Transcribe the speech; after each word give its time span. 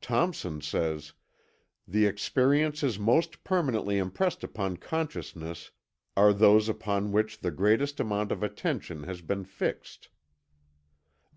Thompson 0.00 0.60
says: 0.60 1.12
"The 1.86 2.06
experiences 2.06 2.98
most 2.98 3.44
permanently 3.44 3.98
impressed 3.98 4.42
upon 4.42 4.78
consciousness 4.78 5.70
are 6.16 6.32
those 6.32 6.68
upon 6.68 7.12
which 7.12 7.38
the 7.38 7.52
greatest 7.52 8.00
amount 8.00 8.32
of 8.32 8.42
attention 8.42 9.04
has 9.04 9.20
been 9.22 9.44
fixed." 9.44 10.08